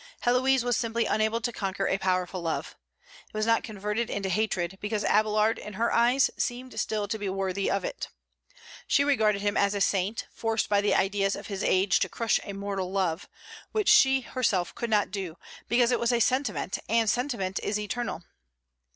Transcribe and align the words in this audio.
Héloïse 0.23 0.63
was 0.63 0.75
simply 0.75 1.05
unable 1.05 1.39
to 1.41 1.53
conquer 1.53 1.85
a 1.87 1.99
powerful 1.99 2.41
love. 2.41 2.75
It 3.27 3.35
was 3.35 3.45
not 3.45 3.61
converted 3.63 4.09
into 4.09 4.29
hatred, 4.29 4.79
because 4.81 5.03
Abélard, 5.03 5.59
in 5.59 5.73
her 5.73 5.93
eyes, 5.93 6.31
seemed 6.37 6.79
still 6.79 7.07
to 7.07 7.19
be 7.19 7.29
worthy 7.29 7.69
of 7.69 7.85
it. 7.85 8.07
She 8.87 9.03
regarded 9.03 9.43
him 9.43 9.55
as 9.55 9.75
a 9.75 9.79
saint, 9.79 10.25
forced 10.31 10.69
by 10.69 10.81
the 10.81 10.95
ideas 10.95 11.35
of 11.35 11.45
his 11.53 11.63
age 11.63 11.99
to 11.99 12.09
crush 12.09 12.39
a 12.43 12.53
mortal 12.53 12.91
love, 12.91 13.29
which 13.73 13.89
she 13.89 14.21
herself 14.21 14.73
could 14.73 14.89
not 14.89 15.11
do, 15.11 15.37
because 15.67 15.91
it 15.91 15.99
was 15.99 16.11
a 16.11 16.19
sentiment, 16.19 16.79
and 16.89 17.07
sentiment 17.07 17.59
is 17.61 17.77
eternal. 17.77 18.23